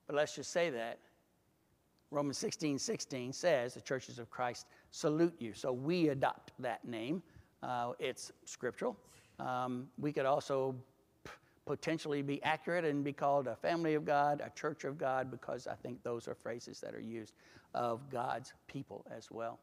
[0.07, 0.99] But let's just say that.
[2.10, 5.53] Romans 16 16 says the churches of Christ salute you.
[5.53, 7.21] So we adopt that name.
[7.62, 8.97] Uh, it's scriptural.
[9.39, 10.73] Um, we could also
[11.25, 11.31] p-
[11.65, 15.67] potentially be accurate and be called a family of God, a church of God, because
[15.67, 17.33] I think those are phrases that are used
[17.73, 19.60] of God's people as well.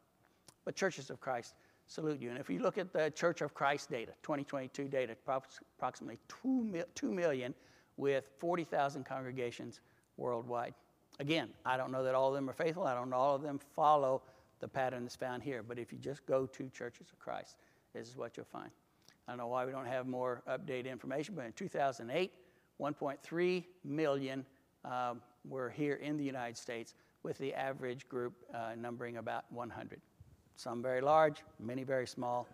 [0.65, 1.55] But churches of Christ
[1.87, 2.29] salute you.
[2.29, 5.15] And if you look at the Church of Christ data, 2022 data,
[5.77, 7.53] approximately 2, 2 million
[7.97, 9.81] with 40,000 congregations
[10.17, 10.73] worldwide.
[11.19, 12.85] Again, I don't know that all of them are faithful.
[12.85, 14.21] I don't know all of them follow
[14.59, 15.63] the pattern that's found here.
[15.63, 17.57] But if you just go to Churches of Christ,
[17.93, 18.71] this is what you'll find.
[19.27, 22.31] I don't know why we don't have more updated information, but in 2008,
[22.79, 24.45] 1.3 million
[24.83, 26.93] um, were here in the United States,
[27.23, 29.99] with the average group uh, numbering about 100.
[30.55, 32.47] Some very large, many very small,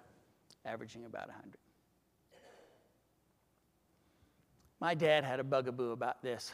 [0.65, 1.57] averaging about 100.
[4.79, 6.51] My dad had a bugaboo about this.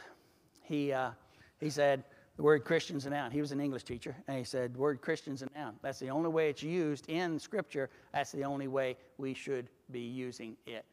[0.62, 1.12] He, uh,
[1.58, 2.04] he said,
[2.36, 3.30] the word Christian's a noun.
[3.30, 5.74] He was an English teacher, and he said, word Christian's a noun.
[5.82, 7.90] That's the only way it's used in Scripture.
[8.12, 10.84] That's the only way we should be using it.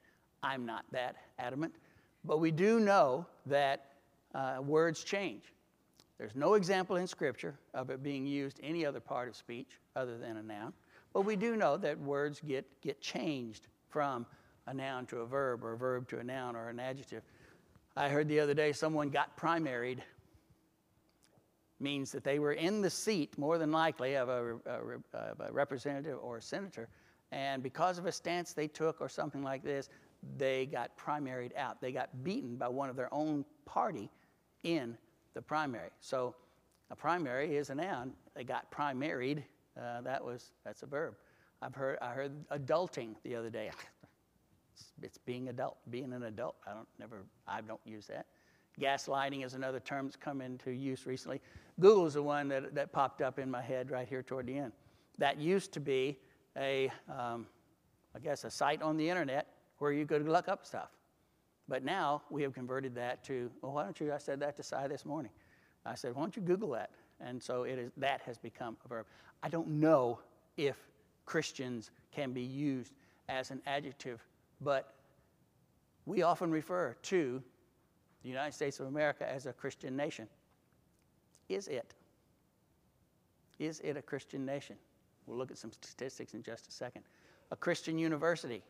[0.41, 1.75] I'm not that adamant,
[2.23, 3.91] but we do know that
[4.33, 5.43] uh, words change.
[6.17, 10.17] There's no example in Scripture of it being used any other part of speech other
[10.17, 10.73] than a noun,
[11.13, 14.25] but we do know that words get, get changed from
[14.67, 17.23] a noun to a verb, or a verb to a noun, or an adjective.
[17.95, 19.99] I heard the other day someone got primaried
[21.79, 25.51] means that they were in the seat, more than likely, of a, a, of a,
[25.51, 26.87] representative or a senator.
[27.31, 29.89] And because of a stance they took or something like this,
[30.37, 31.81] they got primaried out.
[31.81, 34.09] They got beaten by one of their own party
[34.63, 34.97] in
[35.35, 35.89] the primary.
[35.99, 36.33] So
[36.89, 38.13] a primary is a noun.
[38.35, 39.43] They got primaried.
[39.79, 41.13] Uh, that was that's a verb.
[41.61, 43.69] I've heard I heard adulting the other day.
[44.73, 46.55] it's, it's being adult, being an adult.
[46.65, 48.25] I don't never I don't use that.
[48.79, 51.41] Gaslighting is another term that's come into use recently.
[51.79, 54.57] Google is the one that, that popped up in my head right here toward the
[54.57, 54.73] end.
[55.17, 56.17] That used to be
[56.57, 57.47] a, um,
[58.13, 60.89] I guess, a site on the internet where you could look up stuff.
[61.67, 64.13] But now we have converted that to, well, why don't you?
[64.13, 65.31] I said that to Cy this morning.
[65.85, 66.91] I said, why don't you Google that?
[67.19, 69.05] And so it is, that has become a verb.
[69.41, 70.19] I don't know
[70.57, 70.75] if
[71.25, 72.93] Christians can be used
[73.29, 74.23] as an adjective,
[74.61, 74.93] but
[76.05, 77.41] we often refer to
[78.21, 80.27] the United States of America as a Christian nation.
[81.49, 81.93] Is it?
[83.59, 84.75] Is it a Christian nation?
[85.25, 87.03] We'll look at some statistics in just a second.
[87.51, 88.63] A Christian university.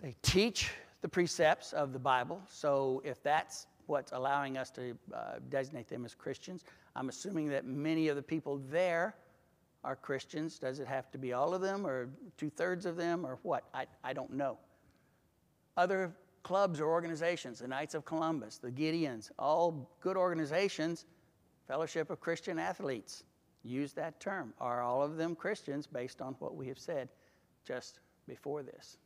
[0.00, 0.70] They teach
[1.04, 6.06] the precepts of the Bible, so if that's what's allowing us to uh, designate them
[6.06, 6.64] as Christians,
[6.96, 9.14] I'm assuming that many of the people there
[9.84, 10.58] are Christians.
[10.58, 13.64] Does it have to be all of them or two thirds of them or what?
[13.74, 14.56] I, I don't know.
[15.76, 16.10] Other
[16.42, 21.04] clubs or organizations, the Knights of Columbus, the Gideons, all good organizations,
[21.68, 23.24] Fellowship of Christian Athletes,
[23.62, 24.54] use that term.
[24.58, 27.10] Are all of them Christians based on what we have said
[27.62, 28.96] just before this?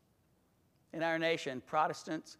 [0.92, 2.38] In our nation, Protestants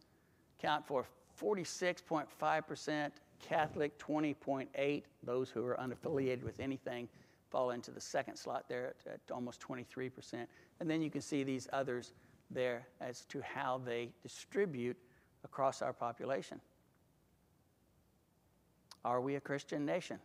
[0.61, 1.07] count for
[1.40, 7.09] 46.5%, Catholic 20.8, those who are unaffiliated with anything
[7.51, 10.46] fall into the second slot there at, at almost 23%.
[10.80, 12.12] And then you can see these others
[12.51, 14.96] there as to how they distribute
[15.44, 16.61] across our population.
[19.05, 20.18] Are we a Christian nation?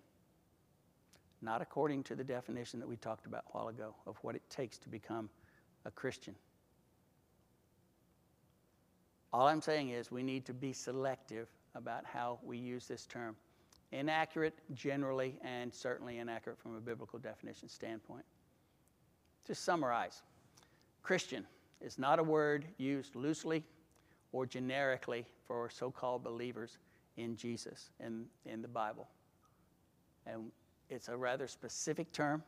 [1.41, 4.41] Not according to the definition that we talked about a while ago of what it
[4.49, 5.30] takes to become
[5.86, 6.36] a Christian.
[9.34, 13.36] All I'm saying is we need to be selective about how we use this term.
[13.91, 18.25] Inaccurate generally, and certainly inaccurate from a biblical definition standpoint.
[19.45, 20.21] To summarize,
[21.01, 21.47] Christian
[21.81, 23.63] is not a word used loosely
[24.31, 26.77] or generically for so called believers
[27.17, 29.07] in Jesus in, in the Bible.
[30.25, 30.51] And
[30.89, 32.43] it's a rather specific term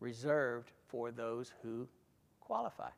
[0.00, 1.86] reserved for those who
[2.40, 2.90] qualify.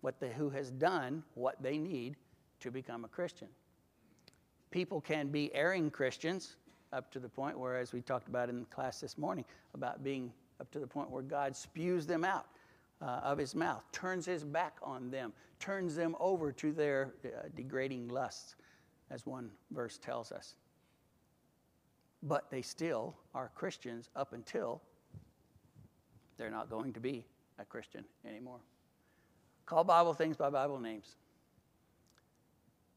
[0.00, 2.16] What the, who has done what they need
[2.60, 3.48] to become a Christian.
[4.70, 6.56] People can be erring Christians
[6.92, 9.44] up to the point where, as we talked about in class this morning,
[9.74, 12.46] about being up to the point where God spews them out
[13.00, 17.48] uh, of his mouth, turns his back on them, turns them over to their uh,
[17.54, 18.56] degrading lusts,
[19.10, 20.54] as one verse tells us.
[22.22, 24.82] But they still are Christians up until
[26.36, 27.24] they're not going to be
[27.58, 28.60] a Christian anymore.
[29.70, 31.14] Call Bible things by Bible names.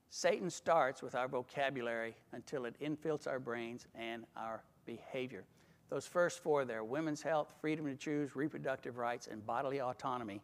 [0.10, 5.44] Satan starts with our vocabulary until it infiltrates our brains and our behavior.
[5.92, 10.42] Those first four there women's health, freedom to choose, reproductive rights, and bodily autonomy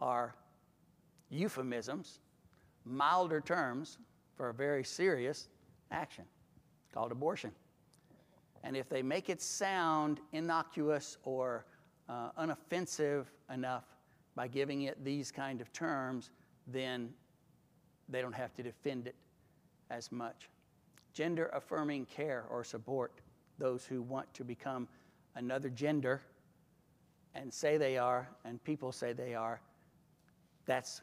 [0.00, 0.34] are
[1.28, 2.20] euphemisms,
[2.86, 3.98] milder terms
[4.34, 5.48] for a very serious
[5.90, 6.24] action
[6.94, 7.52] called abortion.
[8.64, 11.66] And if they make it sound innocuous or
[12.08, 13.84] uh, unoffensive enough
[14.38, 16.30] by giving it these kind of terms,
[16.68, 17.12] then
[18.08, 19.16] they don't have to defend it
[19.90, 20.48] as much.
[21.12, 23.10] Gender affirming care or support
[23.58, 24.86] those who want to become
[25.34, 26.22] another gender
[27.34, 29.60] and say they are, and people say they are,
[30.66, 31.00] that's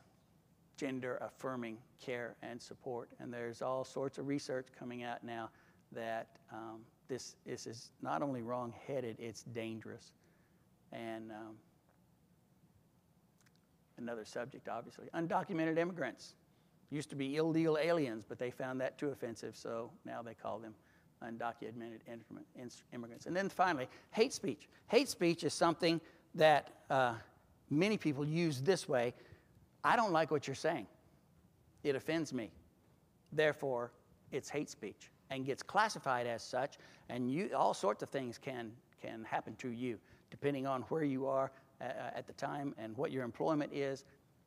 [0.78, 3.10] gender affirming care and support.
[3.20, 5.50] And there's all sorts of research coming out now
[5.92, 6.80] that um,
[7.10, 10.14] this, this is not only wrong headed, it's dangerous.
[10.94, 11.56] And um,
[13.98, 16.36] another subject, obviously undocumented immigrants.
[16.91, 20.60] Used to be illegal aliens, but they found that too offensive, so now they call
[20.60, 20.76] them
[21.24, 22.00] undocumented
[22.93, 23.26] immigrants.
[23.26, 24.68] And then finally, hate speech.
[24.88, 26.00] Hate speech is something
[26.36, 27.16] that uh,
[27.70, 29.14] many people use this way
[29.84, 30.88] I don't like what you're saying,
[31.84, 32.52] it offends me.
[33.32, 33.91] Therefore,
[34.32, 36.78] it's hate speech and gets classified as such,
[37.10, 40.00] and you, all sorts of things can, can happen to you
[40.32, 44.05] depending on where you are at the time and what your employment is.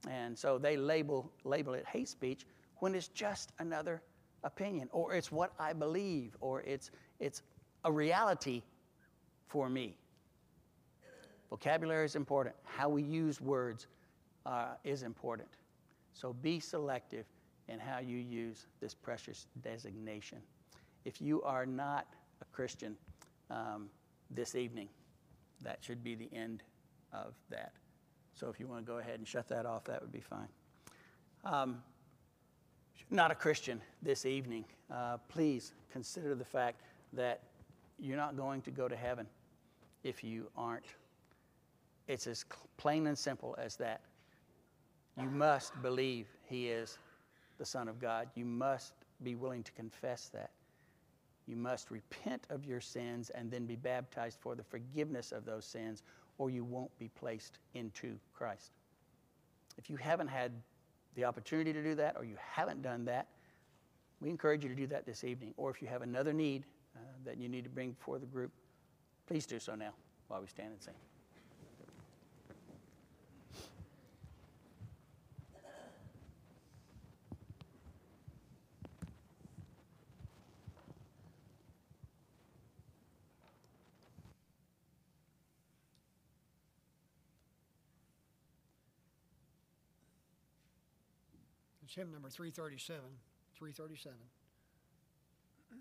[0.08, 4.02] And so they label, label it hate speech when it's just another
[4.44, 7.42] opinion, or it's what I believe, or it's, it's
[7.84, 8.62] a reality
[9.46, 9.96] for me.
[11.50, 12.54] Vocabulary is important.
[12.64, 13.86] How we use words
[14.46, 15.48] uh, is important.
[16.12, 17.26] So be selective
[17.68, 20.38] in how you use this precious designation.
[21.04, 22.06] If you are not
[22.40, 22.96] a Christian
[23.50, 23.88] um,
[24.30, 24.88] this evening,
[25.62, 26.62] that should be the end
[27.12, 27.72] of that.
[28.34, 30.48] So if you want to go ahead and shut that off, that would be fine.
[31.44, 31.82] Um,
[33.11, 36.82] not a Christian this evening, uh, please consider the fact
[37.12, 37.42] that
[37.98, 39.26] you're not going to go to heaven
[40.04, 40.84] if you aren't.
[42.06, 42.44] It's as
[42.76, 44.02] plain and simple as that.
[45.20, 46.98] You must believe He is
[47.59, 48.28] the Son of God.
[48.34, 48.92] You must
[49.22, 50.50] be willing to confess that.
[51.46, 55.64] You must repent of your sins and then be baptized for the forgiveness of those
[55.64, 56.02] sins,
[56.39, 58.70] or you won't be placed into Christ.
[59.76, 60.53] If you haven't had
[61.14, 63.26] the opportunity to do that or you haven't done that,
[64.20, 65.55] we encourage you to do that this evening.
[65.57, 66.64] Or if you have another need
[66.97, 68.51] uh, that you need to bring before the group,
[69.26, 69.93] please do so now
[70.28, 70.95] while we stand and sing.
[91.89, 93.01] It's hymn number 337.
[93.57, 94.18] 337.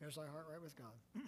[0.00, 0.88] Here's thy heart right with God.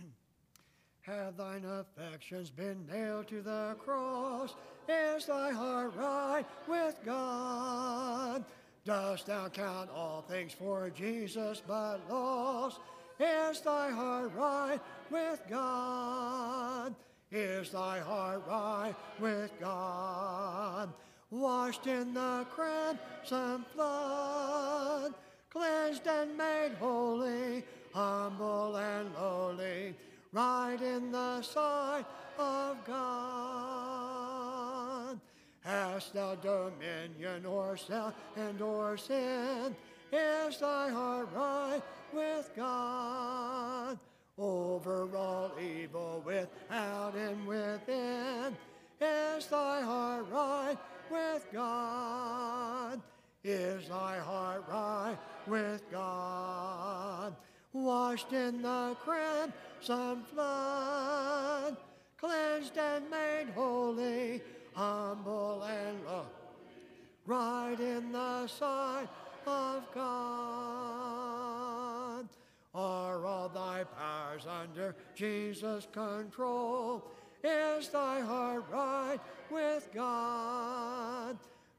[1.03, 4.57] Have thine affections been nailed to the cross?
[4.89, 8.45] Is thy heart right with God?
[8.85, 12.81] Dost thou count all things for Jesus but loss?
[13.21, 16.97] Is thy heart right with God?
[17.31, 20.93] Is thy heart right with God?
[21.31, 25.15] Washed in the crimson flood,
[25.49, 27.63] cleansed and made holy,
[27.95, 29.95] humble and lowly,
[30.33, 32.05] right in the sight
[32.37, 34.21] of God.
[35.61, 39.77] Hast thou dominion o'er self and o'er sin?
[40.13, 41.81] Is thy heart right
[42.13, 43.97] with God?
[44.37, 48.57] Over all evil without and within,
[49.01, 50.77] is thy heart right
[51.11, 53.01] with God?
[53.43, 57.35] Is thy heart right with God?
[57.73, 61.77] Washed in the crimson flood,
[62.19, 64.43] cleansed and made holy,
[64.75, 66.27] humble and low,
[67.27, 69.09] right in the sight
[69.47, 71.01] of God.
[72.75, 77.05] Are all thy powers under Jesus' control?
[77.43, 79.19] Is thy heart right
[79.51, 81.39] with God?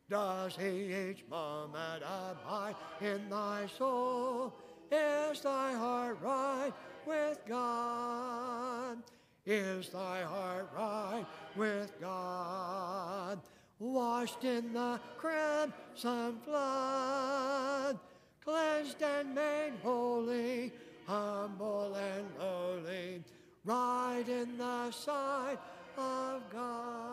[0.10, 4.54] Does he each moment abide in thy soul?
[4.92, 6.74] Is thy heart right
[7.06, 8.98] with God?
[9.46, 13.40] Is thy heart right with God?
[13.80, 17.98] Washed in the crimson flood,
[18.44, 20.72] cleansed and made holy,
[21.08, 23.24] humble and lowly,
[23.64, 25.60] right in the sight
[25.98, 27.12] of God.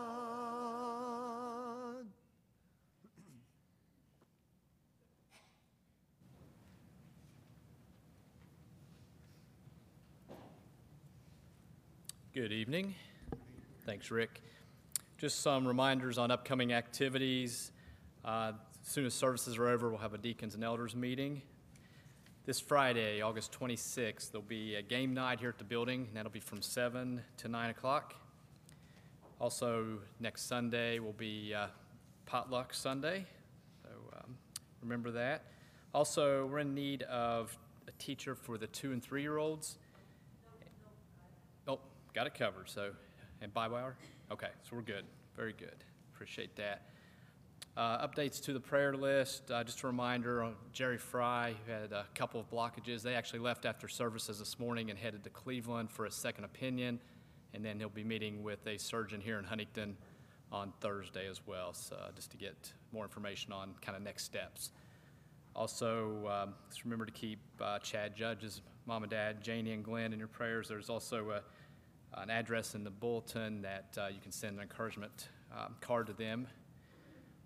[12.32, 12.94] Good evening.
[13.84, 14.40] Thanks, Rick.
[15.18, 17.72] Just some reminders on upcoming activities.
[18.24, 18.52] Uh,
[18.84, 21.42] as soon as services are over, we'll have a deacons and elders meeting.
[22.48, 26.32] This Friday, August 26th, there'll be a game night here at the building, and that'll
[26.32, 28.14] be from 7 to 9 o'clock.
[29.38, 31.66] Also, next Sunday will be uh,
[32.24, 33.26] potluck Sunday,
[33.82, 34.34] so um,
[34.80, 35.44] remember that.
[35.92, 37.54] Also, we're in need of
[37.86, 39.76] a teacher for the two and three year olds.
[41.66, 41.80] Oh,
[42.14, 42.70] got it covered.
[42.70, 42.92] So,
[43.42, 43.94] and Bible hour?
[44.32, 45.04] Okay, so we're good.
[45.36, 45.84] Very good.
[46.14, 46.80] Appreciate that.
[47.76, 49.50] Uh, updates to the prayer list.
[49.52, 53.02] Uh, just a reminder on Jerry Fry, who had a couple of blockages.
[53.02, 56.98] They actually left after services this morning and headed to Cleveland for a second opinion.
[57.54, 59.96] And then he'll be meeting with a surgeon here in Huntington
[60.50, 64.24] on Thursday as well, so, uh, just to get more information on kind of next
[64.24, 64.72] steps.
[65.54, 70.12] Also, um, just remember to keep uh, Chad Judge's mom and dad, Janie and Glenn,
[70.12, 70.68] in your prayers.
[70.68, 75.28] There's also a, an address in the bulletin that uh, you can send an encouragement
[75.52, 76.46] um, card to them.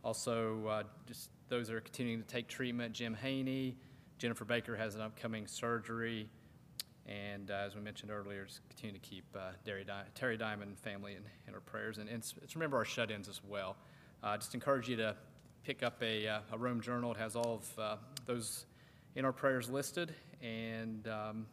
[0.05, 3.76] Also, uh, just those that are continuing to take treatment, Jim Haney,
[4.18, 6.28] Jennifer Baker has an upcoming surgery.
[7.07, 10.78] And uh, as we mentioned earlier, just continue to keep uh, Terry, Di- Terry Diamond
[10.78, 11.98] family in, in our prayers.
[11.98, 12.24] And, and
[12.55, 13.76] remember our shut ins as well.
[14.22, 15.16] Uh, just encourage you to
[15.64, 17.12] pick up a, uh, a Rome journal.
[17.12, 17.96] It has all of uh,
[18.26, 18.66] those
[19.14, 20.14] in our prayers listed.
[20.40, 21.46] And um,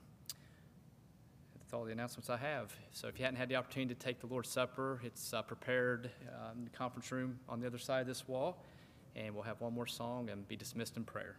[1.70, 2.74] that's all the announcements I have.
[2.94, 6.10] So if you hadn't had the opportunity to take the Lord's Supper, it's uh, prepared
[6.28, 8.66] uh, in the conference room on the other side of this wall.
[9.16, 11.36] And we'll have one more song and be dismissed in prayer.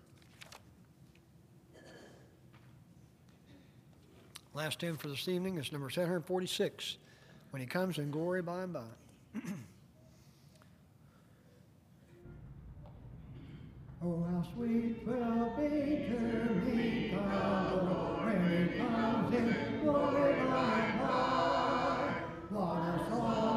[4.54, 6.98] Last hymn for this evening is number 746,
[7.50, 8.82] When He Comes in Glory by and by.
[14.02, 16.18] Oh, how sweet will be to
[16.64, 17.89] meet the
[18.60, 22.14] Lord when He comes in glory by and by.
[22.50, 23.49] What a song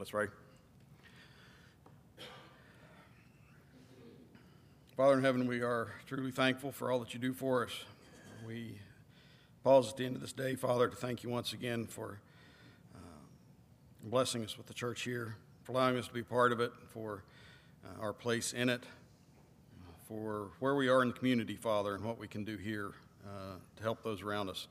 [0.00, 0.28] Let's pray.
[4.96, 7.84] Father in heaven, we are truly thankful for all that you do for us.
[8.46, 8.78] We
[9.62, 12.18] pause at the end of this day, Father, to thank you once again for
[12.94, 12.98] uh,
[14.04, 17.22] blessing us with the church here, for allowing us to be part of it, for
[17.84, 18.84] uh, our place in it,
[20.08, 22.92] for where we are in the community, Father, and what we can do here
[23.26, 24.66] uh, to help those around us.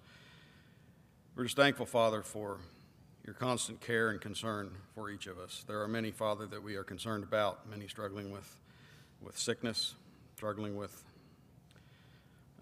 [1.35, 2.57] We're just thankful, Father, for
[3.25, 5.63] your constant care and concern for each of us.
[5.67, 8.55] There are many, Father, that we are concerned about, many struggling with,
[9.21, 9.95] with sickness,
[10.35, 11.03] struggling with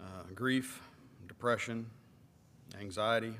[0.00, 0.80] uh, grief,
[1.26, 1.86] depression,
[2.80, 3.34] anxiety.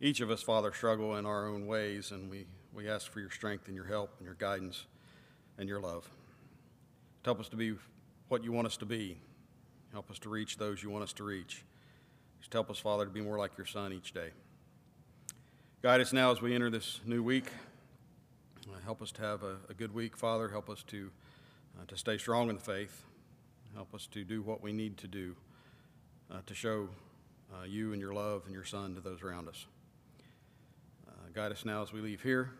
[0.00, 3.30] Each of us, Father, struggle in our own ways, and we, we ask for your
[3.30, 4.86] strength and your help and your guidance
[5.58, 6.08] and your love.
[7.24, 7.74] Help us to be
[8.28, 9.18] what you want us to be.
[9.92, 11.64] Help us to reach those you want us to reach.
[12.40, 14.30] Just help us, Father, to be more like your Son each day.
[15.82, 17.46] Guide us now as we enter this new week.
[18.70, 20.48] Uh, help us to have a, a good week, Father.
[20.48, 21.10] Help us to,
[21.76, 23.02] uh, to stay strong in the faith.
[23.74, 25.34] Help us to do what we need to do
[26.30, 26.88] uh, to show
[27.52, 29.66] uh, you and your love and your Son to those around us.
[31.08, 32.50] Uh, guide us now as we leave here.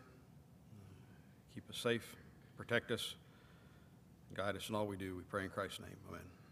[1.55, 2.17] keep us safe,
[2.57, 3.15] protect us,
[4.33, 5.15] guide us in all we do.
[5.15, 5.95] We pray in Christ's name.
[6.09, 6.42] Amen.